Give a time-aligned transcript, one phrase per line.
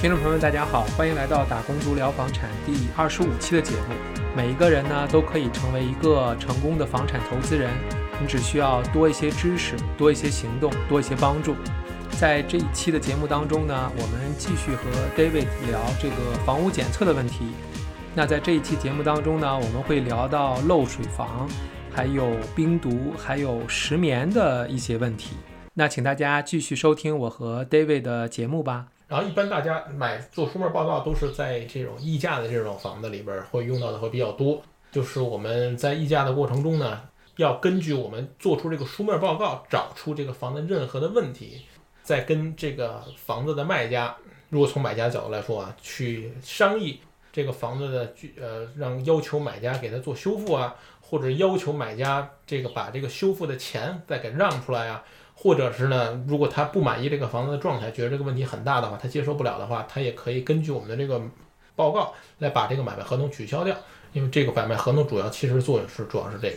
[0.00, 3.94] 听众朋友们，大家好，欢迎来到打工族聊房产第二十五期的节目。
[4.36, 7.68] 每一个人呢都可以成为一个成功的房产投资人，
[8.20, 11.56] 你只需要多一些知识，多一些行动，多一些帮助。
[12.12, 14.84] 在这一期的节目当中呢，我们继续和
[15.16, 17.46] David 聊这个房屋检测的问题。
[18.14, 21.48] 那在这一期节目当中呢，我们会聊到漏水房，
[21.92, 25.34] 还有冰毒，还有石棉的一些问题。
[25.74, 28.86] 那请大家继续收听我和 David 的节目吧。
[29.08, 34.62] 然后一般大家买做书面报告都是在这种溢价的这种房子里边会用到的会比较多。
[34.92, 37.00] 就是我们在溢价的过程中呢，
[37.36, 41.62] 要根据我们做出这个书面报告，找出这个房子任何的问题，
[42.02, 44.14] 再跟这个房子的卖家，
[44.50, 47.00] 如果从买家角度来说啊，去商议
[47.32, 55.02] 这个房子的呃，让要求买家给他做修复啊，或者要求买家这个把这个修复的钱再给让出来啊。
[55.40, 61.22] 或者是呢，如果他不满意这个房子的状态，觉得这个问题很大的话，他接受不了的话，他也可以根据我们的这个
[61.76, 63.76] 报告来把这个买卖合同取消掉。
[64.14, 66.56] 因为这个买卖合同主要其实作用是主要是这个。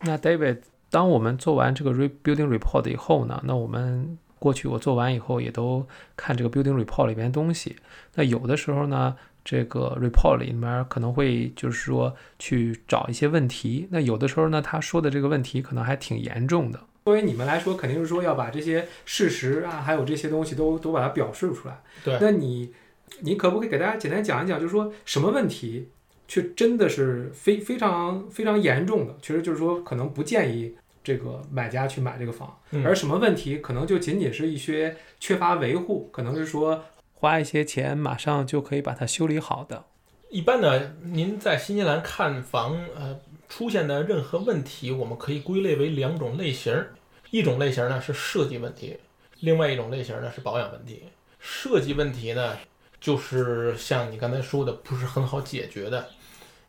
[0.00, 0.58] 那 David，
[0.90, 7.76] 当我们做完这个 rebuilding report 以后呢，那我们过去我做完以后也都看这个 building report 里边东西。
[8.14, 13.86] 那有的时候呢，这个 report 里面可能会就是说去找一些问题。
[13.90, 16.80] 那有的时候呢，他说的这个问题可能还挺严重的。
[17.04, 21.82] 作为你们来说，肯定是说要把这些事实啊，还有这些东西都都把它表示出来。
[22.04, 22.72] 对，那你
[23.20, 25.88] 你可不可以给大家简单讲一讲，就是说什么问题，
[26.28, 39.86] 却真的是非非常非常严重的，其实就是说可能不建议这个买家去买这个房，而什么问题可能就仅仅是一些缺乏维护，可能是说花一些钱马上就可以把它修理好的。
[40.30, 43.18] 一般呢，您在新西兰看房，呃。
[43.54, 46.74] 出现的任何问题，我们可以归类为两种类型。
[47.30, 48.96] 一种类型呢是设计问题，
[49.40, 51.02] 另外一种类型呢是保养问题。
[51.38, 52.56] 设计问题呢，
[52.98, 56.08] 就是像你刚才说的，不是很好解决的。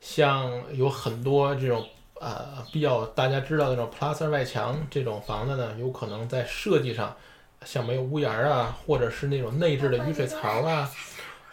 [0.01, 1.87] 像有很多这种
[2.19, 7.15] 呃比较大家知道的这种 plaster 外墙这种房子呢，有可能在设计上，
[7.63, 10.91] 像没有屋檐啊，或者是那种内置的雨水槽啊。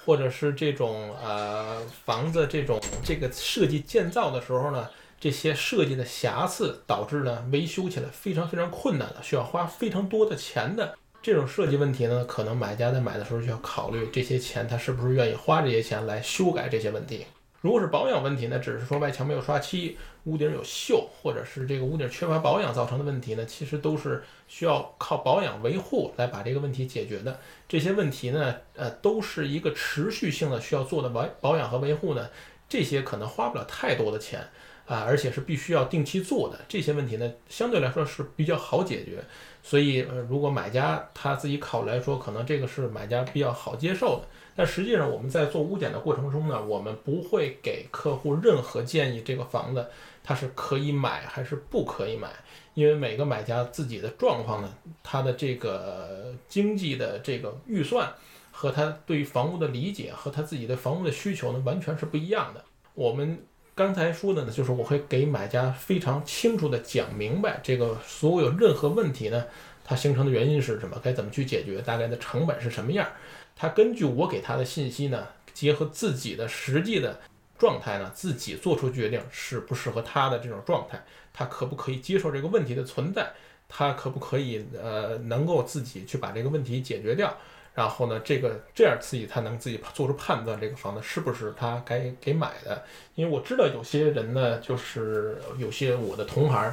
[0.03, 4.89] 或者是这种呃房子这种这个设计建造的时候呢，
[5.21, 17.27] 这些设计的瑕疵导致呢维修起来非常非常困难的，需要花非常多的钱的这种设计问题呢，可能买家在买的时候就要考虑这些钱他是不是愿意花这些钱来修改这些问题。
[17.61, 27.39] 如果是保养问题呢，只是说外墙没有刷漆，屋顶有锈，或者是这个屋顶缺乏保养造成的问题呢，其实都是需要靠保养维护来把这个问题解决的。
[27.69, 32.31] 这些问题呢，呃，都是一个持续性的需要做的保保养和维护呢，
[32.67, 34.49] 这些可能花不了太多的钱
[34.87, 36.59] 啊，而且是必须要定期做的。
[36.69, 39.23] 这些问题呢，相对来说是比较好解决。
[39.63, 44.27] 所以，呃，如果买家他自己考虑来说，可能这个是买家比较好接受的。
[44.57, 49.87] 但实际上，我们在做屋检的过程中呢，我们不会给客户任何建议，这个房子
[50.25, 52.29] 它是可以买还是不可以买，
[52.75, 58.11] 因为每个买家自己的状况呢，他的这个经济的这个预算
[58.51, 62.65] 和他对于房屋的理解和他自己的房屋的需求呢，完全是不一样的。
[62.95, 63.43] 我们
[63.75, 69.45] 刚才说的呢，就是我会给买家非常清楚的讲明白，这个所有任何问题呢，
[69.85, 73.09] 它形成的原因是什么，该怎么去解决，大概的成本是什么样。
[73.57, 77.21] 他根据我给他的信息呢，结合自己的实际的
[77.59, 81.03] 状态呢，自己做出决定适不适合他的这种状态，
[81.33, 83.33] 他可不可以接受这个问题的存在，
[83.69, 87.37] 他可不可以呃能够自己去把这个问题解决掉，
[87.75, 92.83] 然后呢，这个这样自己他能自己做出判断，这个房子是不是他该给买的？
[93.15, 96.73] 因为我知道有些人呢，就是有些我的同行，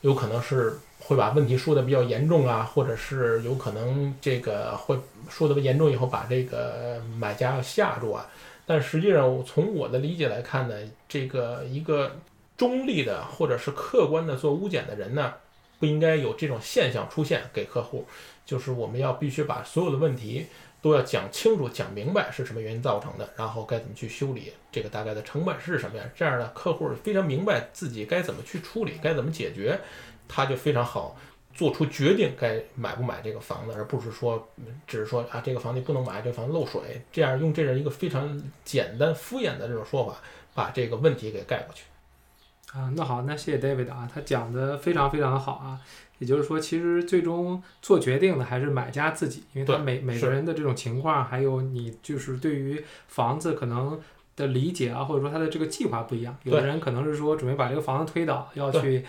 [0.00, 0.78] 有可能是。
[0.98, 4.98] 会把问题说的比较严重啊，或者是有可能这个会
[5.28, 8.26] 说的严重以后把这个买家吓住啊。
[8.64, 10.74] 但实际上，从我的理解来看呢，
[11.06, 12.10] 这个一个
[12.56, 15.32] 中立的或者是客观的做屋检的人呢，
[15.78, 18.06] 不应该有这种现象出现给客户。
[18.44, 20.46] 就是我们要必须把所有的问题
[20.80, 26.08] 都要讲清楚、讲明白是什么原因造成的，然后该怎么去修理，这个大概的成本是什么样。
[26.14, 29.80] 这样呢，客户非常明白自己该怎么去处理，该怎么解决。
[30.28, 31.16] 他就非常好
[31.54, 34.48] 做出决定，该买不买这个房子，而不是说
[34.86, 40.22] 只是说啊这个房子不能买，这房子漏水，这样用这样一个非常简单敷衍的这种说法，
[40.54, 41.82] 把这个问题给盖过去。
[42.72, 45.80] 啊，那好，那谢谢 David 啊，他讲的非常非常的好啊。
[46.18, 54.00] 也就是说，其实最终做决定的还是买家自己，因为他每每个人的这种情况，还有你就是对于房子可能
[54.34, 56.36] 的理解啊，或者说他的这个计划不一样。
[56.44, 59.04] 有的人可能是说准备把这个房子推倒，要去。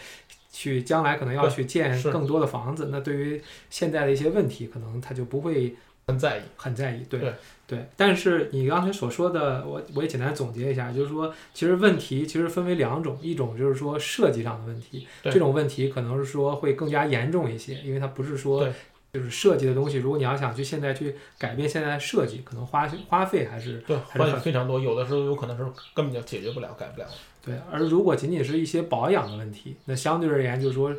[0.49, 3.39] 去将来可能要去建更多的房子，那对于
[3.69, 5.75] 现在的一些问题，可能他就不会
[6.07, 6.41] 很在意。
[6.55, 7.33] 很在意，对对
[7.67, 7.85] 对。
[7.95, 18.73] 但是你刚才所说的，我我也简单总结一下，就是说，其实问题其实分为两种，一种就是说设计上的问题，这种问题可能是说会更加严重一些，因为它不是说对
[19.17, 25.63] 就是设计的东西，如果你要想去现在去改变现在的设计，可能花花费还是对，花费非常多，有的时候有可能是
[25.95, 27.07] 根本就解决不了、改不了。
[27.43, 30.93] 对，而如果仅仅是一些保养的问题，那相对而言就是说，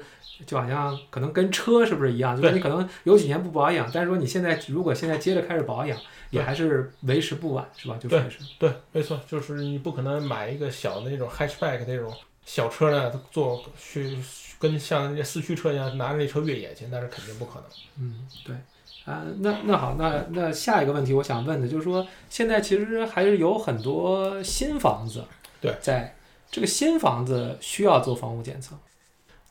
[0.44, 2.35] 就好像可能跟车是不是一样？
[2.35, 5.97] 就是你可能有几年不保养，但是说你现在如果现在接着开始保养，
[6.31, 7.97] 也还是为时不晚，是吧？
[8.00, 8.38] 就是。
[8.59, 12.12] 对，没错，就是你不可能买一个小的那种 hatchback 那种
[12.49, 14.19] 小车呢，坐去
[14.59, 17.65] 跟像那些四驱车一样拿着那车越野去，那是肯定不可能。
[17.99, 18.56] 嗯，对，
[19.05, 25.23] 啊、那那好，那那下一个问题我想问的就是说，现在其实还是有很多新房子，
[25.61, 26.17] 对，在
[26.50, 28.75] 这个新房子需要做房屋检测，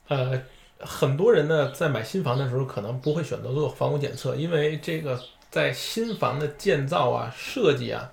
[0.08, 0.42] 呃，
[0.80, 5.22] 很多人呢在买新房的时候可能不会选择做房屋检测，因为这个
[5.52, 8.12] 在新房的建造啊、设计啊，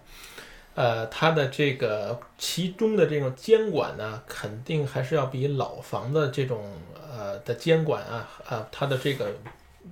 [0.75, 6.65] 呃，它的这个其中的这种监管呢，肯定还是要比老房的这种
[7.11, 9.33] 呃的监管啊，啊，它的这个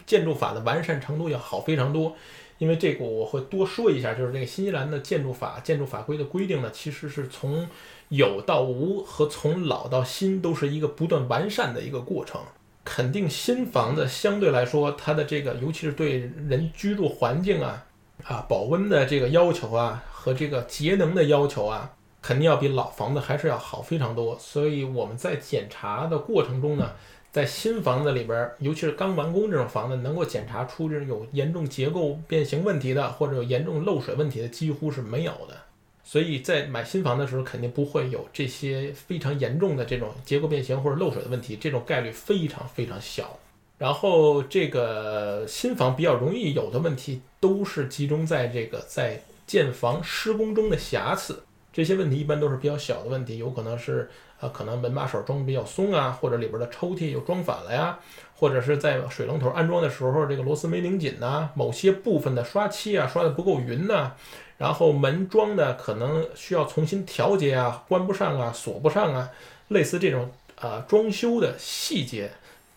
[0.04, 2.16] 建筑法的完善程度要好非常多。
[2.58, 7.68] 因为这个我会多说一下，就是这个新西兰的建筑法、建筑法规的规定呢，其实是从
[8.08, 12.40] 有到无和从老到新都是一个不断完善的一个过程。
[12.84, 16.18] 肯定新房子相对来说，它的这个尤其是对
[16.48, 17.84] 人居住环境啊、
[18.24, 24.38] 啊保温的这个要求啊和这个节能的要求啊，肯定要比老房子还是要好非常多。
[24.38, 26.92] 所以我们在检查的过程中呢，
[27.32, 35.56] 在新房子里边，尤其是刚完工这种房子，能够检查出这种有严重结构变形问题的或者有严重漏水问题的，几乎是没有的。
[36.04, 43.36] 所以在买新房的时候，肯定不会有这些非常严重的这种结构变形或者漏水的问题，这种概率非常非常小。
[43.76, 49.20] 然后这个新房比较容易有的问题，都是集中在这个在
[49.52, 51.44] 建房施工中的瑕疵。
[51.74, 54.08] 这些问题一般都是比较小的问题，有可能是
[54.40, 57.98] 呃可能门把手装比较松啊，或者里边的抽屉又装反了呀，
[58.34, 64.12] 或者是在水龙头安装的时候这个螺丝没拧紧呐、某些部分的刷漆啊刷的不够匀呐、
[64.56, 69.28] 然后门装的可能需要重新调节啊，关不上啊，锁不上啊，
[69.68, 72.30] 类似这种啊、装修的细节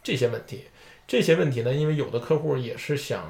[0.03, 0.65] 这些问题，
[1.07, 3.23] 这些问题呢，因为有的客户也是想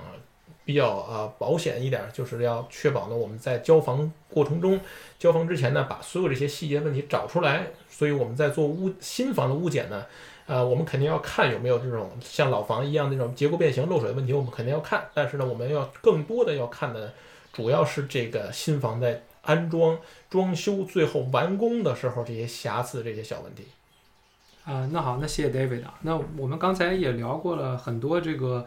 [0.66, 4.80] 比较啊、保险一点，就是要确保呢我们在交房过程中，
[5.18, 10.06] 交房之前呢把所有这些细节问题找出来，所以我们在做屋新房的屋检呢。
[10.48, 15.04] 呃，我们肯定要看有没有这种像老房一样那种结构变形、漏水的问题，我们肯定要看。
[15.12, 17.12] 但是呢，我们要更多的要看的
[17.52, 19.98] 主要是这个新房在安装、
[20.30, 23.66] 装修、最后完工的时候这些瑕疵、这些小问题。
[24.66, 25.98] 啊、那好，那谢谢 David 啊。
[26.04, 28.64] 那我们刚才也聊过了很多这个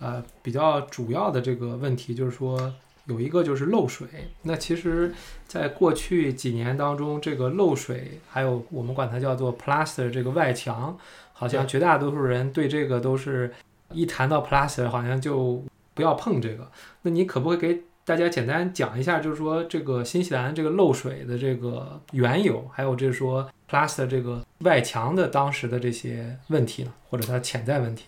[0.00, 2.72] 呃比较主要的这个问题，就是说
[3.06, 4.06] 有一个就是漏水。
[4.42, 5.14] 那其实，
[5.46, 10.96] 在过去几年当中，这个漏水还有我们管它叫做 plaster 这个外墙，
[11.32, 13.52] 好像绝大多数人对这个都是
[13.92, 15.64] 一谈到 plaster 好像就
[15.94, 16.70] 不要碰这个。
[17.02, 28.04] 那你可不可以给大家简单讲一下，就是说这个新西兰这个漏水的这个缘由，还有就是说 plaster 这个外墙的当时的这些问题呢，或者它潜在问题？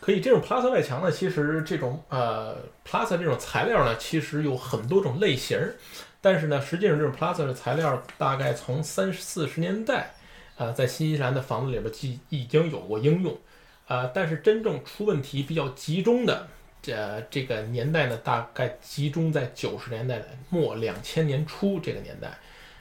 [0.00, 2.56] 可以，这种 Plaza 外墙呢，其实这种呃
[2.88, 5.74] Plaza 这种材料呢，其实有很多种类型儿，
[6.22, 10.14] 但是呢，实际上这种 Plaza 的材料大概从三四十年代，
[10.56, 13.38] 啊，在新西兰的房子里边既已经有过应用，
[13.86, 16.48] 啊，但是真正出问题比较集中的，
[16.80, 22.38] 这这个年代呢，大概集中在九十年代末两千年初这个年代，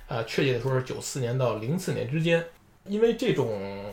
[0.08, 2.42] 啊，确切的说是九四年到零四年之间，
[2.90, 3.86] 因为这种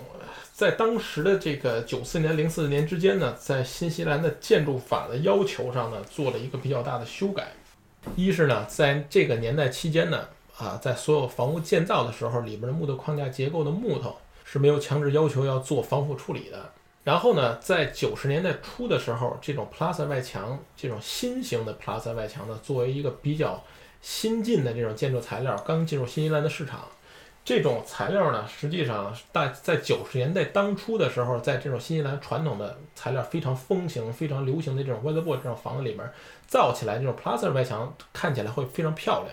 [0.54, 7.52] 在当时的这个九四年、零四年之间呢，在新西兰的建筑法的要求上呢，做了一个比较大的修改。
[8.14, 10.26] 一是呢，在这个年代期间呢，
[10.56, 16.72] 啊，在所有房屋建造的时候，里边的木头框架结构的木头是没有强制要求要做防腐处理的。
[17.04, 23.62] 然后呢，在九十年代初的时候，这种 Plaza 外墙，这种新型的 Plaza 外墙呢，作为一个比较
[24.00, 26.80] 新进的这种建筑材料，刚进入新西兰的市场。
[27.46, 36.04] 这种材料呢，实际上大在九十年代当初的时候，在这种新西兰传统的材料非常风行、非常流行的这种 weatherboard 这种房子里面
[36.48, 39.28] 造起来，这种 plaster 外墙看起来会非常漂亮，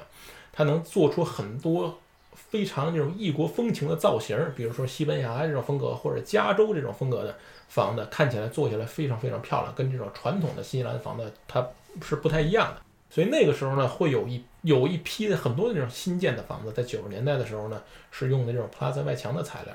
[0.51, 1.97] 它能做出很多
[2.35, 7.35] 非常这种异国风情的造型，比如说西班牙这种风格或者加州这种风格的
[7.67, 11.67] 房子，看起来做起来非常非常漂亮，跟这种传统的新西兰房子它
[12.03, 12.81] 是不太一样的。
[13.13, 17.79] 所以那个时候呢，会有一有一批的很多的这种新建的房子，在九十年代的时候呢，
[18.09, 19.73] 是用的这种 Plaza 外墙的材料。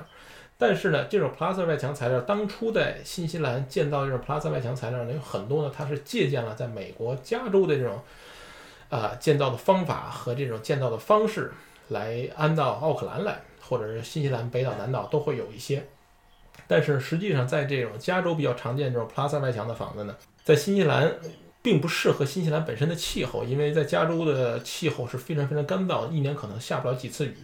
[0.57, 7.97] 但是呢，这种 Plaza 外墙材料，当初在新西兰建造这种 Plaza 外墙材料呢，有很多呢，它是借鉴了在美国加州的这种，
[8.89, 11.49] 啊建造的方法和这种建造的方式
[11.87, 15.87] 来安到奥克兰来，或者是新西兰北岛、南岛都会有一些。
[16.67, 21.09] 但是实际上，在这种加州比较常见这种 Plaza 外墙的房子呢，在新西兰
[21.61, 27.35] 并不适合新西兰本身的气候，因为在加州的气候是非常非常干燥，一年可能下不了几次雨。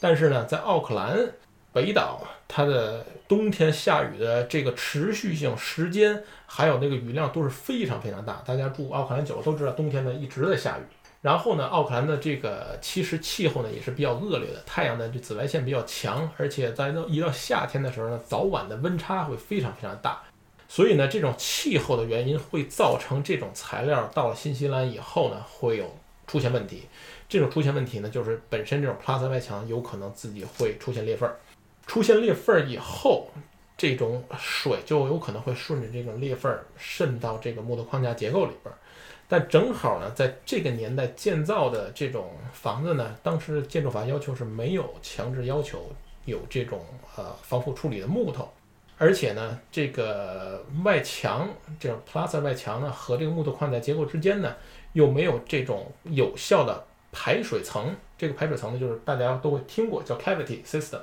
[0.00, 1.16] 但是呢，在奥克兰。
[1.72, 8.42] 北岛它的冬天下雨的这个持续性时间，还有那个雨量都是非常非常大。
[8.46, 10.82] 大家住奥克兰久了都知道，冬天呢一直在下雨。
[11.20, 20.22] 然后呢，奥克兰的这个其实气候呢也是比较恶劣的，太阳的这紫外线比较强，而且在到一到夏天的时候呢，早晚的温差会非常非常大。
[20.68, 25.96] 所以呢，这种气候的原因会造成这种材料到了新西兰以后呢，会有
[26.26, 26.82] 出现问题。
[27.28, 31.36] 这种出现问题呢，就是本身这种 Plaza 外墙有可能自己会出现裂缝儿。
[31.86, 33.30] 出现裂缝儿以后，
[33.76, 38.78] 这种水就有可能会顺着这种裂缝儿渗到这个木头框架结构里边儿。
[39.28, 45.90] 但正好呢，在这个年代建造的这种房子呢，当时建筑法要求是没有强制要求
[46.26, 46.84] 有这种
[47.16, 48.48] 呃防腐处理的木头，
[48.98, 51.48] 而且呢，这个外墙
[51.78, 54.54] 这种 Plaza 外墙呢和这个木头框架结构之间呢
[54.94, 57.94] 又没有这种有效的排水层。
[58.18, 61.00] 这个排水层呢，就是大家都会听过叫 cavity system。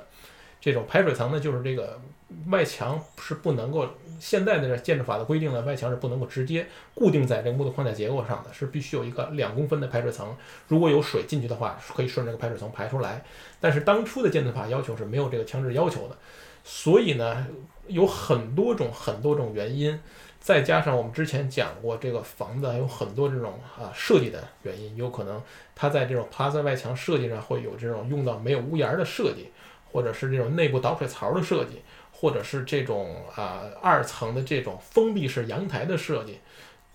[0.60, 2.00] 这种排水层呢，就是这个
[2.48, 3.86] 外墙是不能够，
[4.18, 10.34] 现在的建筑法的规定呢，外墙是不能够直接固定在这个木头框架结构上的，是必须有一个两公分的排水层。
[10.66, 13.22] 如果有水进去的话，可以顺着这个排水层排出来。
[13.60, 16.16] 但是当初的建筑法要求是没有这个强制要求的，
[16.64, 17.46] 所以呢，
[17.86, 19.98] 有很多种很多种原因，
[20.40, 25.42] 再加上我们之前讲过，这个房子有很多这种啊设计的原因，有可能
[25.74, 29.50] 它在这种 Plaza 外墙设计上会有这种用到没有屋檐的设计。
[29.92, 36.40] 或者是这种内部导水槽的设计，或者是这种啊二层的这种封闭式阳台的设计，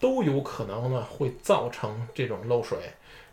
[0.01, 2.77] 都有可能呢会造成这种漏水。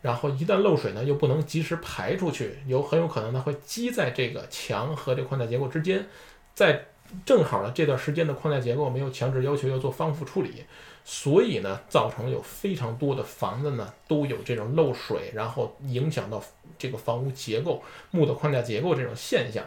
[0.03, 6.07] 然后一旦漏水呢，又不能及时排出去，有很有可能呢会积在这个墙和这框架结构之间，
[6.55, 6.87] 在
[7.25, 10.65] 正好呢这段时间的框架结构没有强制要求要做防腐处理。
[11.09, 16.43] 所以呢，造成有非常多的房子呢都有这种漏水，然后影响到
[16.77, 19.65] 这个房屋结构、木的框架结构这种现象。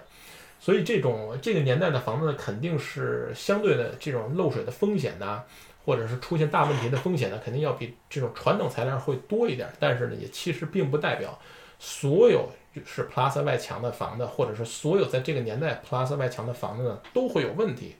[0.59, 5.41] 所以这种这个年代的房子呢，肯定是相对的这种漏水的风险呢，
[5.85, 9.69] 或者是出现大问题的风险呢，肯定要比这种传统材料会多一点。
[9.79, 11.39] 但是呢，也其实并不代表
[11.79, 12.49] 所有
[12.85, 17.95] 是 Plus 外墙的房子，或者是所有在这个年代 Plus 外墙的房子呢都会有问题。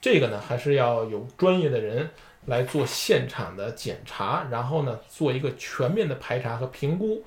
[0.00, 2.08] 这个呢，还是要有专业的人。
[2.46, 7.22] 来做现场的检查，然后呢，做一个全面的排查和评估，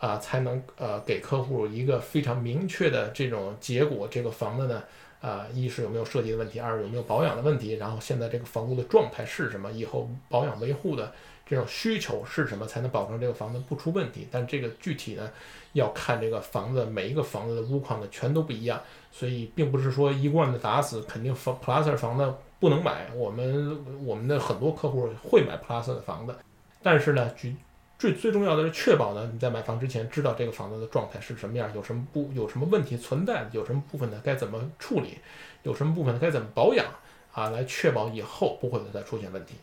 [0.00, 4.08] 啊，才能呃给客户一个非常明确的这种结果。
[4.10, 4.82] 这个房子呢，
[5.20, 11.12] 啊，一是有没有设计的问题，二有没有保养的问题，然后现在这个房屋的状态是什么，以后保养维护的
[11.48, 14.26] 这种需求是什么，才能保证这个房子不出问题。
[14.32, 15.30] 但这个具体呢，
[15.76, 18.80] 要看这个房子每一个房子的屋况呢全都不一样，
[19.10, 22.34] 所以并不是说一贯的打死肯定房 Plus 房子。
[22.58, 26.34] 不能买，我们我们的很多客户会买 Plus 的房子，
[26.82, 27.54] 但是呢，最
[27.98, 35.18] 最最重要的是确保呢，你在买房之前知道这个房子的状态是什么样，有什么不有什么问题存在，有什么部分呢该怎么处理，
[35.64, 36.86] 有什么部分该怎么保养
[37.34, 39.56] 啊，来确保以后不会再出现问题。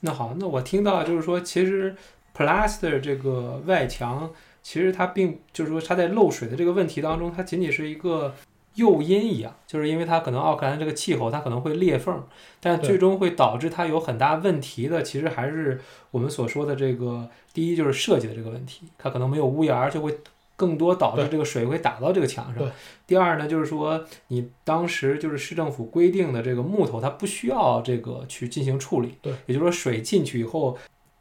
[0.00, 1.96] 那好，那我听到就是说，其实
[2.36, 4.30] Plus 的这个外墙，
[4.70, 8.32] 其实它并就是说它在漏水的这个问题当中，它仅仅是一个。
[8.76, 12.22] 诱因一样，就是因为它可能奥克兰这个气候，它可能会裂缝，
[12.60, 15.80] 但最终会导致它有很大问题的，其实还是
[16.12, 20.16] 我们所说的这个第一就是设计的这个问题，它可能没有屋檐，就会
[20.54, 22.64] 更多导致这个水会打到这个墙上。
[23.08, 30.78] 第二呢，就是说你当时就是市政府规定的这个木头，它不需要这个去进行处理，对，也就是说水进去以后，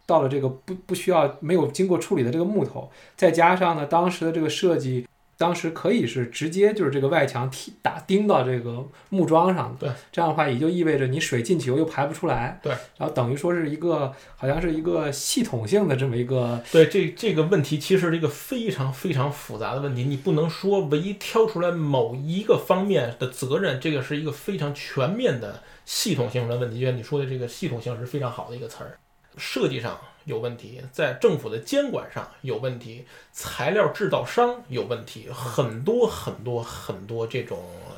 [0.10, 5.06] 到了这个不不需要没有经过处理的这个木头，再加上呢当时的这个设计。
[5.40, 29.00] 当时可以是直接就是这个外墙踢打钉到这个木桩上，对，这样的话也就意味着你水进去又又排不出来，对，然后等于说是一个好像是一个系统性的这么一个，对，这这个问题其实是一个非常非常复杂的问题，你不能说唯一挑出来某一个方面的责任，这个是一个非常全面的系统性的问题，就像你说的这个系统性是非常好的一个词儿，
[29.40, 29.98] 设计上。
[30.26, 37.58] 有问题，在政府的监管上有问题，材料制造商有问题，很多很多很多这种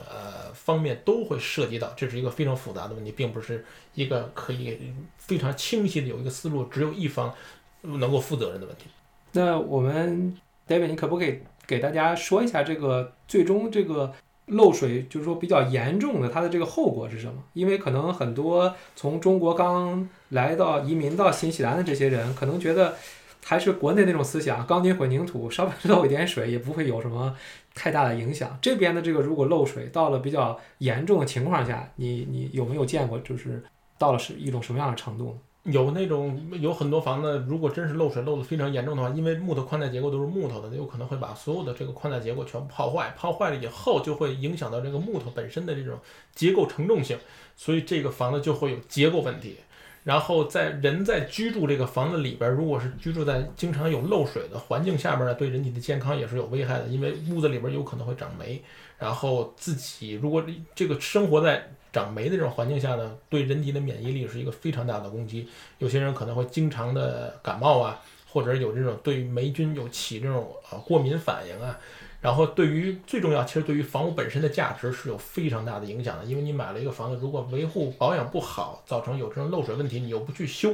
[0.09, 7.33] 呃方面都会涉及到，这是一个非常复杂的问题，并不是一个可以非常清晰的有一个思路，只有一方
[7.81, 8.85] 能够负责任的问题。
[9.33, 14.13] 那我们 David，你可不可以给大家说一下这个最终这个
[14.51, 17.43] 漏水就是说比较严重的，它的这个后果是什么？
[17.53, 22.95] 因为可能很多从中国刚来到移民到新西兰的这些人，可能觉得
[23.43, 27.35] 还是国内那种思想，钢筋混凝土，稍微漏一点水也不会有什么
[27.73, 28.57] 太大的影响。
[28.61, 33.17] 这边的这个如果漏水到了比较严重的情况下，你你有没有见过？
[33.19, 33.63] 就是
[33.97, 35.37] 到了是一种什么样的程度？
[35.63, 43.13] 有那种有很多房子，如果真是漏水漏的非常严重的话，因为木头宽带结构都是木头的，有可能会把所有的这个宽带结构全部泡坏。
[43.15, 45.99] 泡坏了以后，就会影响到这个木头本身的这种
[46.33, 47.15] 结构承重性，
[47.55, 49.57] 所以这个房子就会有结构问题。
[50.03, 58.59] 然后在人在居住这个房子里边，如果是居住在经常有漏水的环境下边呢，对人体的健康也是有危害的，因为屋子里边有可能会长霉。
[58.97, 65.47] 然后自己如果这个生活在长霉的这种环境下呢，对人体的免疫力是一个非常大的攻击。
[65.79, 71.77] 有些人可能会经常的感冒啊，或者有这种对霉菌有起这种呃过敏反应啊。
[72.21, 76.23] 然后对于最重要，其实对于房屋本身的价值是有非常大的影响的。
[76.23, 80.71] 因为你买了一个房子，如果维护保养不好，造成有这种漏水问题，你又不去修，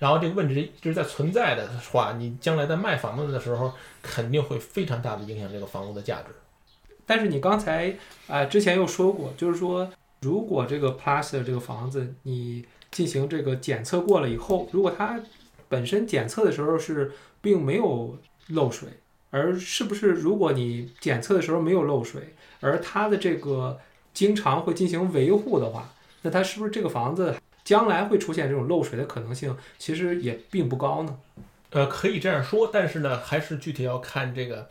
[0.00, 3.72] 然后这个问题一直在存在的话，你将来在卖房子的时候，
[4.02, 6.34] 肯定会非常大的影响这个房屋的价值。
[7.06, 7.94] 但是你刚才
[8.26, 9.88] 啊之前又说过，就是说。
[10.20, 15.20] 如果这个 Plus 的这个房子你进行这个检测过了以后，如果它
[15.68, 18.88] 本身检测的时候是并没有漏水，
[19.30, 23.78] 而是不是如果你检测的时候没有漏水，而它的这个
[24.12, 31.18] 经常会进行维护的话，那它是不是这个房子将来会出现这种漏水的可能性其实也并不高呢？
[31.70, 34.68] 呃，可以这样说，但是呢，还是具体要看这个。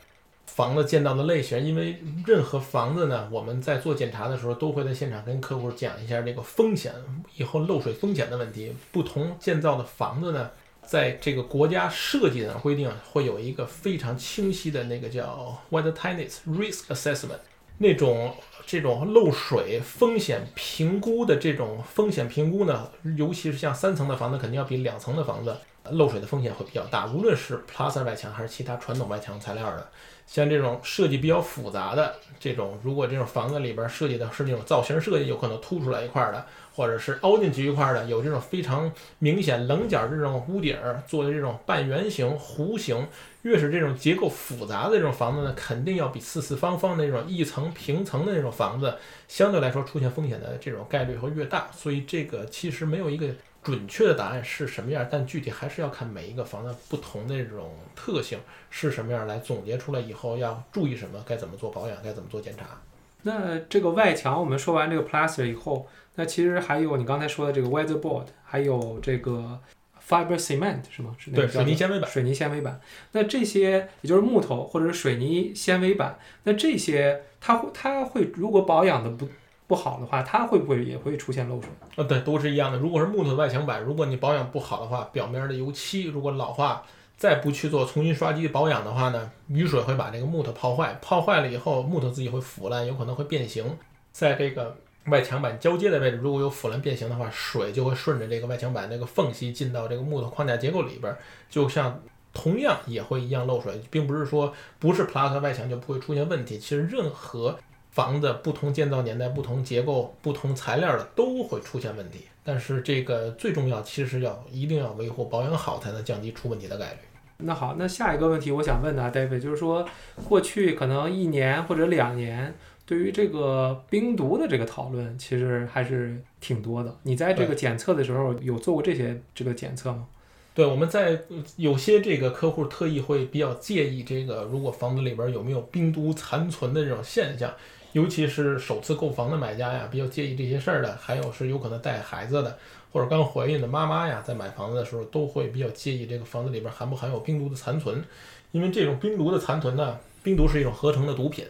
[0.54, 6.92] 房子建造的类型，因为任何房子呢，我们在做检查的时候，都会在现场跟客户讲一下这个风险，
[7.36, 8.74] 以后漏水风险的问题。
[8.90, 10.50] 不同建造的房子呢，
[10.84, 17.38] 在这个国家设计的规定会有一个非常清晰的那个叫 Weathertightness Risk Assessment，
[17.76, 18.34] 那种
[18.66, 25.56] 这种漏水风险评估的这种风险评估呢，尤其是像三层的房子，肯定要比两层的房子
[25.90, 29.88] 漏水的风险会比较大，无论是 Plaster 外墙还是其他传统外墙材料的。
[30.28, 43.08] 像这种设计比较复杂的这种，如果这种房子里边设计的是那种造型设计，有可能凸出来一块的，或者是凹进去一块的，有这种非常明显棱角这种屋顶儿做的这种半圆形、弧形，
[43.40, 48.94] 越是这种结构复杂的这种房子呢，肯定要比四四方方那种一层平层的那种房子，
[49.28, 51.70] 相对来说出现风险的这种概率会越大。
[51.74, 53.28] 所以这个其实没有一个。
[53.68, 55.06] 准确的答案是什么样？
[55.10, 58.38] 但具体还是要看每一个房子不同的这种特性
[58.70, 62.80] 是什么样来总结出来以后要注意什么，该怎么做保养，该怎么做检查。
[63.24, 69.60] 那这个外墙我们说完这个 plaster 以后，那其实还有你刚才说的这个 weatherboard，还有这个
[70.08, 71.14] fiber cement 是吗？
[71.18, 72.10] 是对，水泥纤维板。
[72.10, 72.80] 水泥纤维板。
[73.12, 79.28] 那这些也就是木头或者是水泥纤维板，那这些它会它会如果保养的不。
[79.68, 81.70] 不好的话，它会不会也会出现漏水？
[81.94, 82.78] 啊，对，都是一样的。
[82.78, 86.82] 如果是木头外墙板，如果你保养不好的话，表面的油漆如果老化，
[87.16, 93.64] 再不去做重新刷漆保养的话呢，雨水会把这个木头泡坏，泡坏了以后，木头自己会腐烂，有可能会变形。
[94.10, 94.74] 在这个
[95.06, 101.14] 外墙板交接的位置，如果有腐烂变形的话，水就会顺着这个外墙板那个缝隙进到这个木头框架结构里边，
[101.50, 102.00] 就像
[102.32, 106.58] 同样也会一样漏水，并不是说不是 plus 外墙就不会出现问题。
[106.58, 107.58] 其实任何
[107.98, 116.98] 房子不同建造年代、不同结构、不同材料的都会出现问题，但是这个最重要，其实要一定要维护保养好，才能降低出问题的概率。
[117.38, 119.84] 那好，那下一个问题我想问的，David，就是说
[120.28, 122.54] 过去可能一年或者两年，
[122.86, 126.96] 对于这个冰毒的这个讨论，其实还是挺多的。
[127.02, 130.06] 你在这个检测的时候有做过这些这个检测吗？
[130.54, 131.20] 对，我们在
[131.56, 137.52] 有些这个客户特意会比较介意这个，如果房子里边有没有冰毒残存的这种现象。
[137.92, 142.58] 尤其是首次购房的买家呀，比较介意这些事儿的，还有是有可能带孩子的，
[142.92, 148.04] 或者刚怀孕的妈妈呀，在买房子的时候都会比较介意这个房子里边含不含有冰毒的残存，
[148.52, 151.46] 因为这种冰毒的残存呢，冰毒是一种合成的毒品，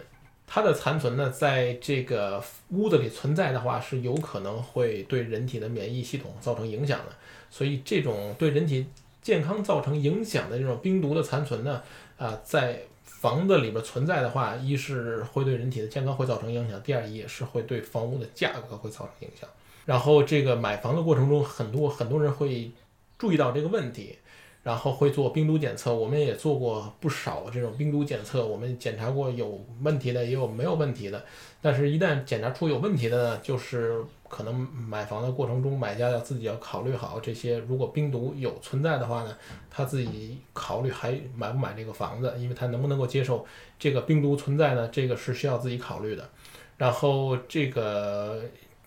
[0.46, 7.07] 它的残存呢，在这个屋子里存在的话，是有可能会对人体的免疫系统造成影响的，
[7.51, 8.87] 所以这种对人体
[9.20, 11.83] 健康造成影响的这种冰毒的残存呢，
[12.16, 12.83] 啊，在。
[13.20, 19.48] 房子里边存在的话，一是会对人体的健康会造成影响，第二也是会对房屋的价格会造成影响。
[19.85, 22.70] 然后这个买房的过程中，很多很多人会
[23.18, 24.16] 注意到这个问题，
[24.62, 25.92] 然后会做冰毒检测。
[25.92, 31.24] 我们也做过不少这种冰毒检测，我们检查过有问题的，也有没有问题的。
[31.61, 37.58] 但是，一旦检查出有问题的呢，就是可能买房的过程中，买家要自己要考虑好这些。
[37.58, 39.36] 如果冰毒有存在的话呢，
[39.70, 43.44] 他自己考虑还买不买这个房子，因为他能不能够接受
[43.78, 44.88] 这个冰毒存在呢？
[44.88, 46.28] 这个是需要自己考虑的。
[46.76, 48.40] 然后这个，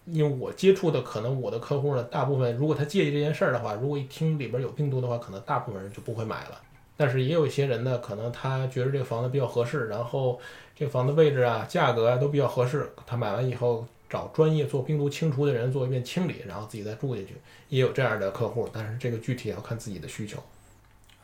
[0.05, 6.61] 因为我接触的可能我的客户呢，大部分如果他介意这件事儿的话，如果一听里边有病毒的话，可能大部分人就不会买了。
[6.95, 10.39] 但是也有一些人呢，可能他觉得这个房子比较合适，然后
[10.75, 17.33] 这个房子位置啊、价格啊都比较合适，他买完以后找专业做病毒清除的人做一遍清理，然后自己再住进去，
[17.69, 18.69] 也有这样的客户。
[18.71, 20.43] 但是这个具体要看自己的需求。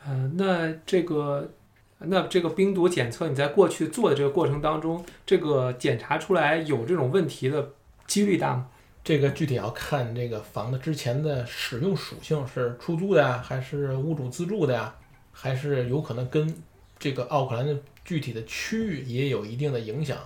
[0.04, 1.48] 嗯，那这个。
[2.00, 7.72] 那这个冰毒检测，你在过去做的这个过程当中，这个检查出来有这种问题的
[8.06, 8.68] 几率大吗？
[9.02, 14.94] 这个具体要看这个房子之前的使用属性是出租的呀，还是屋主自住的呀，
[15.32, 16.62] 还是有可能跟
[17.00, 20.18] 这个奥克兰的具体的区域也有一定的影响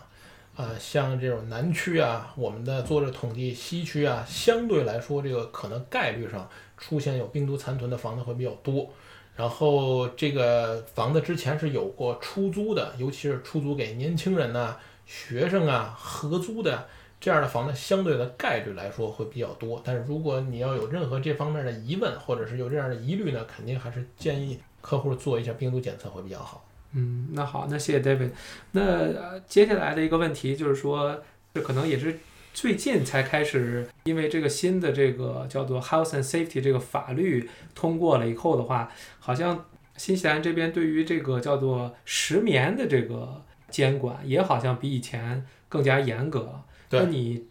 [0.56, 0.70] 啊。
[0.78, 8.88] 像这种南区啊，我们的做着统计，西区啊，相对来说这个可能概率上出现有病毒残存的房子会比较多。
[9.34, 16.86] 然后这个房子之前是有过出租的，尤其是出租给年轻人呐、学生啊、合租的
[17.18, 19.80] 这样的房子，相对的概率来说会比较多。
[19.82, 26.62] 但是如果你要有任何这方面的疑问，或者是有这样的疑虑呢，肯定还是建议客户做一下病毒检测会比较好。
[26.94, 28.30] 嗯，那好，那谢谢 David。
[28.72, 31.22] 那接下来的一个问题就是说，
[31.54, 32.18] 这可能也是。
[32.54, 39.64] 最近才开始，因为这个新的这个叫做 Health and Safety 这个法律通过了以后的话，好像
[39.96, 46.64] 新西兰这边对于这个叫做石棉的这个监管也好像比以前更加严格了。
[46.90, 47.46] 那你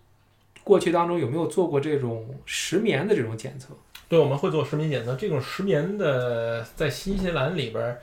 [0.63, 3.75] 过去当中有没有做过这种石棉的这种检测？
[4.07, 5.15] 对，我们会做石棉检测。
[5.15, 7.97] 这种石棉的在新西兰里边。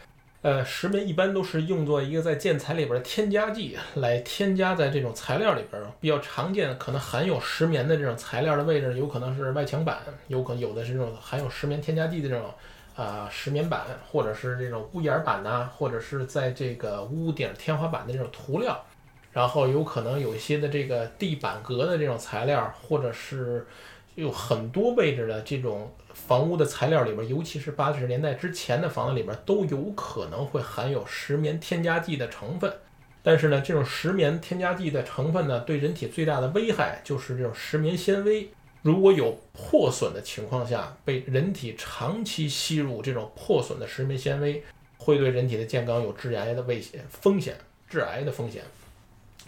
[0.48, 5.82] 呃，石棉一般都是用作一个在建材里边的添加剂，来添加在这种材料里边。
[6.00, 12.46] 比较常见，可能含有石棉的这种材料的位置，有可能是外墙板，有可能有的是这种含有石棉添加剂的这种
[12.96, 18.82] 啊石棉板，或者是这种屋檐板呐，或者是在这个屋顶天花板的这种涂料。
[19.30, 23.66] 然后有可能有一些的这个地板革的这种材料，或者是
[24.22, 25.90] 有很多位置的这种。
[26.14, 32.70] 房屋的材料里边，尤其是八十年代之前的房子里边，都有可能会含有石棉添加剂的成分。
[33.22, 38.50] 但是呢，这种石棉添加剂的成分呢，对人体最大的危害就是这种石棉纤维，
[38.82, 44.62] 如果有破损的情况下，被人体长期吸入这种破损的石棉纤维，
[44.98, 47.56] 会对人体的健康有致癌的危险风险，
[47.88, 48.62] 致癌的风险。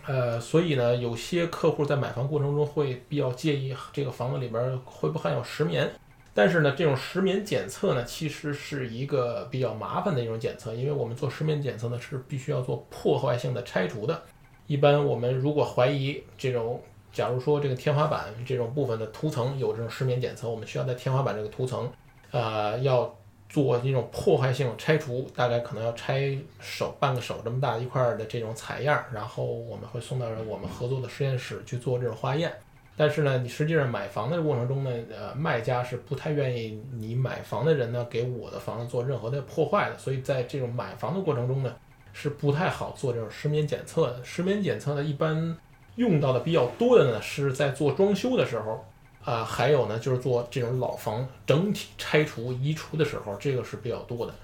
[0.06, 5.90] 呃，所以呢，有些客户在买房过程中会比较介意这个房子里边会不会含有石棉。
[6.32, 14.22] 但是呢，这种石棉检测呢，其实是一个比较麻烦的一种检测，因为我们做石棉检测呢，是必须要做破坏性的拆除的。
[14.66, 16.80] 一般我们如果怀疑这种，
[17.12, 21.90] 假如说这个天花板这种部分的涂层有这种石棉检测，我们需要在天花板这个涂层，
[22.30, 23.12] 呃，要
[23.50, 32.52] 做这种破坏性拆除，大概可能要拆手半个手这么大一块的这种采样，然后我们会送到我们合作的实验室去做这种化验。
[32.96, 41.74] 但是呢，你实际上买房的过程中呢，呃，卖家是不太愿意你买房的人呢给我的房子做任何的破坏的，所以在这种买房的过程中呢，
[42.12, 44.24] 是不太好做这种石棉检测的。
[44.24, 45.56] 石棉检测呢，一般
[45.96, 48.84] 用到的比较多的呢，是在做装修的时候，
[49.24, 54.34] 啊，还有呢就是做这种老房整体拆除移除的时候，这个是比较多的。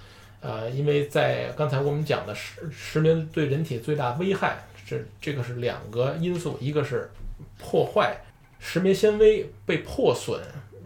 [0.41, 7.11] 呃，因为在刚才我们讲的石石棉对人体最大危害，这这个是两个因素，一个是
[7.59, 8.17] 破坏。
[8.59, 10.41] 石棉纤维被破损，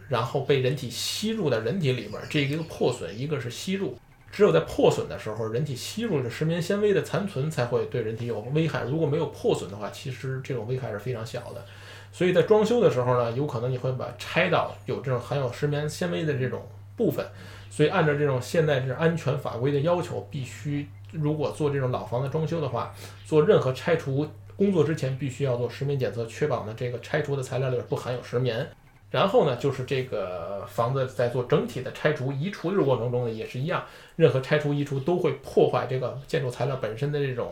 [0.09, 3.99] 然后被人体吸入到人体里边，这一个破损，一个是吸入。
[4.31, 8.85] 只有在破损的时候，人体吸入这石棉纤维的残存才会对人体有危害。
[8.85, 11.65] 如果没有破损的话，其实这种危害是非常小的。
[12.13, 16.63] 所以在装修的时候呢，有可能你会把拆到有这种含有石棉纤维的这种
[16.97, 17.25] 部分。
[17.71, 22.95] 所以按照这种现在这安全法规的要求，必须如果做这种老房子装修的话，
[23.25, 24.29] 做任何拆除。
[24.57, 28.69] 工作之前必须要做石棉检测，确保呢这个拆除的材料里边不含有石棉。
[29.11, 33.83] 然后呢，就是这个房子在做整体的拆除移除的过程中呢，也是一样，
[34.17, 37.51] 任何拆除移除都会破坏这个建筑材料本身的这种，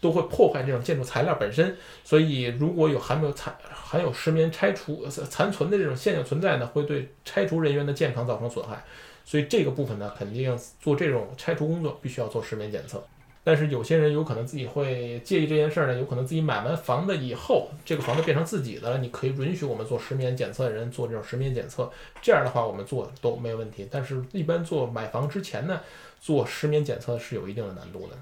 [0.00, 1.76] 都会破坏这种建筑材料本身。
[2.04, 8.84] 所以如果有含没有残含有石棉拆除残存的这种现象存在呢，会对拆除人员的健康造成损害。
[9.24, 13.02] 所以这个部分呢，肯定做这种拆除工作必须要做石棉检测。
[13.42, 21.88] 但是有些人有可能自己会介意这件事儿呢，有可能自己买完房子以后，这个房子变成自己的了，你可以允许我们做石棉检测的人做这种石棉检测，
[22.20, 23.86] 这样的话我们做都没问题。
[23.88, 25.80] 但是，一般做买房之前呢，
[26.20, 28.16] 做石棉检测是有一定的难度的。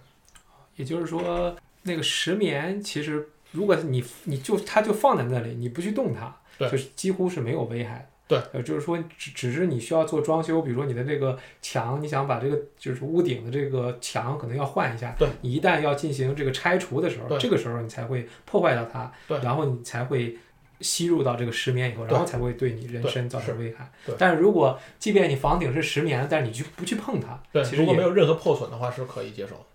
[0.76, 6.34] 也就是说，那个石棉其实如果你你就它就放在那里，你不去动它，
[6.68, 8.06] 就是几乎是没有危害的。
[8.26, 20.38] 对，呃，就是说只只是你需要做装修，比如说你的这个墙，你想把这个就是屋顶的这个墙可能要换一下，对，你一旦要进行这个拆除的时候，这个时候你才会破坏到它，对然后你才会
[20.80, 24.14] 吸入到这个石棉以后，然后才会对你人身造成危害对。
[24.18, 29.66] 但是如果即便你房顶是石棉，但是你去不去碰它，对，其实如果没有任何破损的话是可以接受的。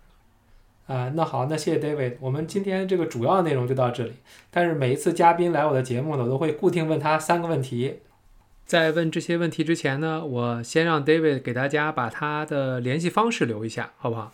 [0.92, 2.16] 啊、那好，那谢谢 David。
[2.18, 4.14] 我们今天这个主要内容就到这里。
[4.50, 8.00] 但是每一次嘉宾来我的节目呢，我都会固定问他三个问题。
[8.66, 14.32] 在问这些问题之前呢，我先让 David 给大家把他的联系方式留一下，好不好？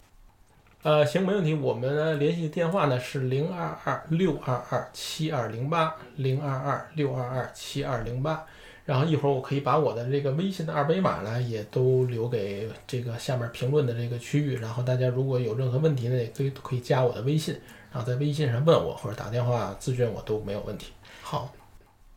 [0.82, 1.52] 呃，行，没问题。
[1.52, 8.46] 我们联系电话呢是零二二六二二七二零八零二二六二二七二零八。
[8.86, 14.56] 然后一会儿我可以把我的这个微信的二维码呢，也都留给这个下面评论的这个区域。
[14.56, 17.54] 然后大家如果有任何问题呢，也可以可以加我的微信，
[17.92, 20.92] 然后在微信上问我或者打电话咨询我都没有问题。
[21.20, 21.52] 好，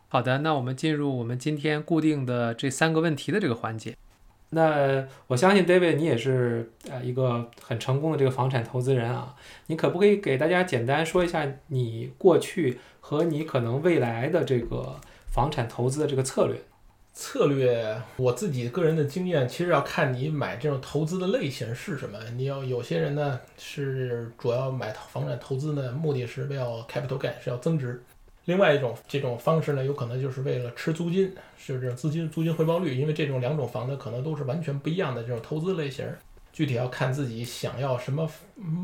[0.10, 3.98] 好的，那我们进入我们今天固定的这三个问题的这个环节。
[4.52, 9.36] 那我相信 David 你也是呃一个很成功的这个房产投资人啊，
[9.68, 15.00] 你可不可以给大家简单说一下你过去和你可能未来的这个
[15.40, 16.62] 房产投资的这个策略？
[17.14, 22.20] 策略，我自己个人的经验，其实要看你买这种投资的类型是什么。
[22.36, 28.04] 你要有些人呢是主要买房产投资呢，目的是为了 capital gain，是要增值。
[28.44, 33.00] 另外一种这种方式呢，有可能就是为了吃租金，是这种资金租金回报率。
[33.00, 36.06] 因为这种两种房子可能都是完全不一样的这种投资类型，
[36.52, 38.30] 具体要看自己想要什么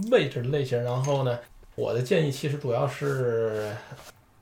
[0.09, 0.81] 位置类型。
[0.81, 1.37] 然后呢，
[1.75, 3.75] 我的建议其实主要是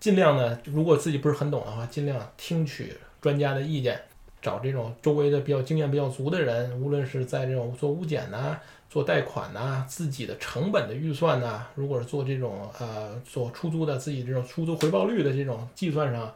[0.04, 3.98] 尽量呢，如果自己不是很懂的话，尽量听取专家的意见，
[4.42, 16.30] 找这种周围的比较经验比较足的人，无论是在这种做屋检呐、做贷款呐、自己的成本的预算呐、如果是做这种呃做出租的，自己这种出租回报率的这种计算上，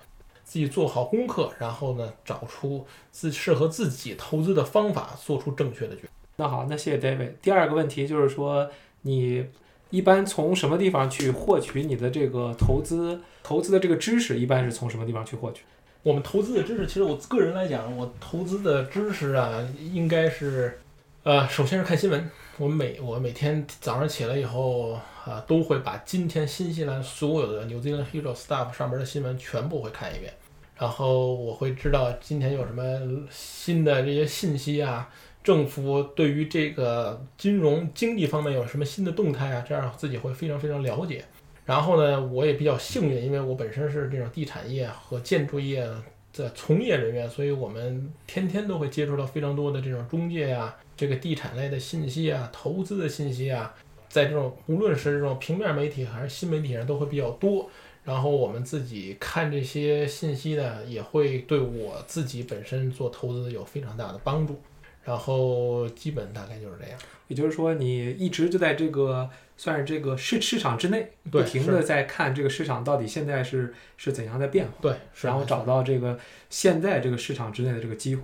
[0.45, 6.09] 自己做好功课，然后呢找出自适合自己投资的方法，做出正确的决定。
[6.37, 7.33] 那好，那谢谢 David。
[7.41, 9.45] 第二个问题就是说，你
[9.89, 14.37] 一般从什么地方去获取你的这个投资投资的这个知识？
[14.37, 15.63] 一般是从什么地方去获取？
[16.03, 20.79] 我们投资的知识，其实我个人来讲，我投资的知识啊，应该是，
[21.23, 22.29] 呃，首先是看新闻。
[22.57, 24.93] 我每我每天早上起来以后，
[25.25, 30.33] 啊，都会把今天新西兰所有的 New Zealand Hero Stuff 上面的新闻全部会看一遍，
[30.77, 32.83] 然后我会知道今天有什么
[33.29, 35.07] 新的这些信息啊，
[35.47, 41.23] 政府对于这个金融经济方面有什么新的动态啊，这样自己会非常非常了解。
[41.65, 45.87] 然后呢，我也比较幸运，因为我本身是这种地产业和建筑业
[46.33, 53.73] 的从业人员，所以我们天天都会接触到非常多的这种中介啊，这个地产类的信息啊，投资的信息啊，
[54.09, 57.69] 在这种无论是这种平面媒体还是新媒体上都会比较多。
[58.03, 64.59] 然后我们自己看这些信息呢，也会对我自己本身做投资有非常大的帮助。
[65.07, 66.99] 然后基本大概就是这样。
[67.29, 78.21] 也就是说，你一直就在这个算是这个市市场之内，不停的在看这个市场到底现在是是怎样在变化，对，然后找到这个现在这个市场之内的这个机会。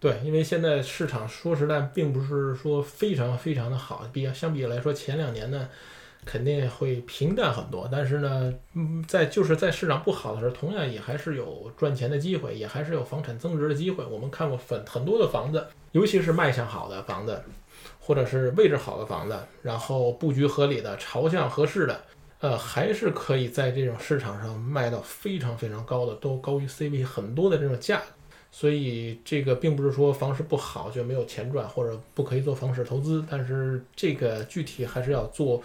[0.00, 5.68] 对，因为现在市场说实在并不是说非常非常的好，比相比来说，前两年呢
[6.24, 7.88] 肯定会平淡很多。
[7.90, 14.04] 但是呢，嗯，在就是在市场不好的时候，同样也还是有赚钱的机会，也还是有房产增值的机会。
[14.04, 17.42] 我们看过很很多的房子，尤其是卖相好的房子，
[17.98, 22.00] 或者是位置好的房子，然后布局合理的、朝向合适的。
[22.40, 28.02] 呃，还是可以在这种市场上卖到非常非常高的，都高于 CV 很多的这种价。
[28.50, 35.62] 所以这个并不是说房市不好就没有钱赚，或者不可以做房市投资，但是这个具体还是要做，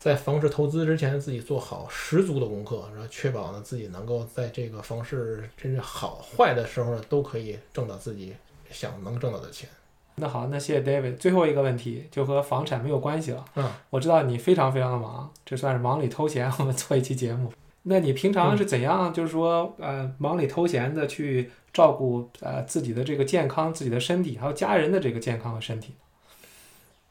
[0.00, 8.34] 在房市投资之前自己做好十足的功课，然后确保呢自己能够在这个房市真是好坏的时候呢，都可以挣到自己
[8.70, 9.68] 想能挣到的钱。
[10.14, 11.18] 那好，那谢谢 David。
[11.18, 13.44] 最后一个问题就和房产没有关系了。
[13.56, 17.52] 嗯，我知道你非常非常的忙，这算是忙里偷闲，我们做一期节目。
[17.82, 25.94] 那你平常是怎样，就是说，呃，忙里偷闲的去照顾呃自己的这个健康、自己的身体，还有家人的这个健康和身体？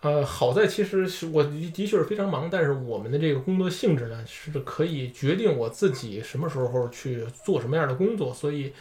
[0.01, 8.71] 呃，好在其实我的确是非常忙，但是我们的这个工作性质呢，是可以决定我自己什么时候去做什么样的工作，所以，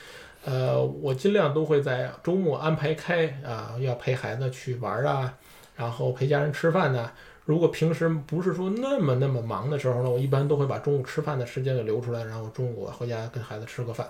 [0.44, 5.35] 呃，我尽量都会在周末安排开啊，要陪孩子去玩啊，
[5.74, 7.11] 然后陪家人吃饭呢。
[7.46, 14.09] 如果平时不是说那么那么忙的时候呢，我一般都会把中午吃饭的时间给留出来，然后中午回家跟孩子吃个饭，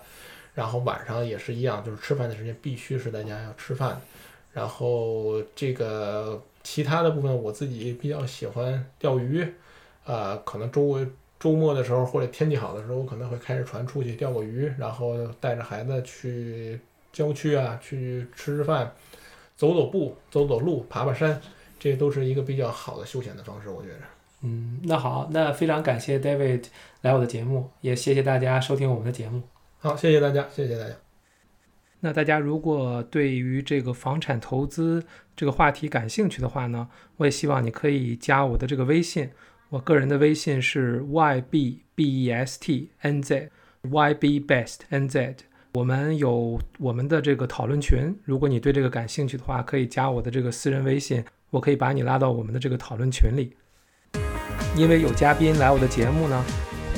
[0.54, 3.98] 然后晚上也是一样，就是吃饭的时间必须是在家要吃饭，
[4.52, 9.42] 然后这个其他的部分我自己比较喜欢钓鱼，
[10.04, 11.08] 呃，可能周围
[11.40, 16.78] 周末的时候或者天气好的时候，我可能会开着船出去钓个鱼，然后带着孩子去
[17.10, 18.92] 郊区啊，去吃吃饭，
[19.56, 21.40] 走走步，走走路，爬爬山，
[21.80, 24.00] 这都是一个比较好的休闲的方式，我觉着。
[24.42, 26.64] 嗯，那好，那非常感谢 David
[27.00, 29.40] 来我的节目，也谢谢大家收听我们的节目。
[29.78, 31.07] 好，谢谢大家，谢谢大家。
[32.00, 35.04] 那大家如果对于这个房产投资
[35.36, 39.30] 这个话题感兴趣的话呢，我也希望你可以加我的这个微信，
[39.70, 43.50] 我个人的微信是 y b b e s t n z
[43.82, 45.36] y b best n z。
[45.74, 53.54] 我们有我们的这个讨论群，如果你对这个感兴趣的话，可以加我的这个私人微信，我可以把你拉到我们的这个讨论群里。
[54.76, 56.44] 因为有嘉宾来我的节目呢，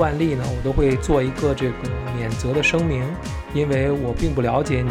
[0.01, 1.75] 惯例呢，我都会做一个这个
[2.17, 3.05] 免责的声明，
[3.53, 4.91] 因为我并不了解你，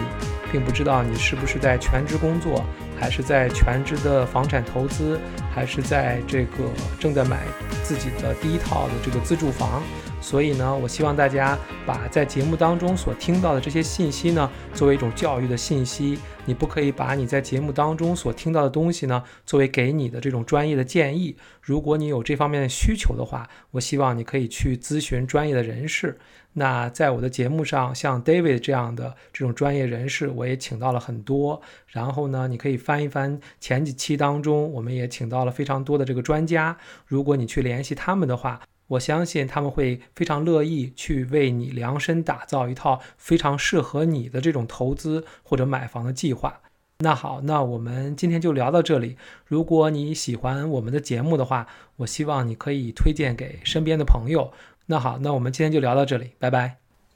[0.52, 2.64] 并不知道你是不是在全职工作，
[2.96, 5.20] 还是在全职的房产投资，
[5.52, 6.58] 还是在这个
[7.00, 7.40] 正在买
[7.84, 9.82] 自己的第一套的这个自住房。
[10.22, 16.20] 所以呢，我希望大家把在节目当中所听到的这些信息呢，作为一种教育的信息。
[16.46, 21.38] 你不可以把你在节目当中所听到的东西呢，作为给你的这种专业的建议。
[21.62, 26.18] 如果你有这方面的需求的话，我希望你可以去咨询专业的人士。
[26.54, 31.62] 那在我的节目上，像 David 这样的这种专业人士，我也请到了很多。
[31.88, 36.76] 然后呢，你可以翻一翻前几期当中，我们也请到了非常多的这个专家。
[37.06, 46.62] 如果你去联系他们的话，我相信他们会非常乐意去为你量身打造一套非常适合你的这种投资或者买房的计划。
[47.00, 49.16] 那好，那我们今天就聊到这里。
[49.46, 54.52] 如果你喜欢我们的节目的话，我希望你可以推荐给身边的朋友。
[54.88, 56.89] 那好，那我们今天就聊到这里，拜拜。